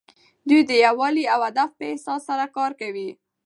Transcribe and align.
دوی 0.49 0.61
د 0.69 0.71
یووالي 0.85 1.25
او 1.33 1.39
هدف 1.47 1.69
په 1.77 1.83
احساس 1.91 2.21
سره 2.29 2.45
کار 2.57 2.71
کوي. 2.81 3.09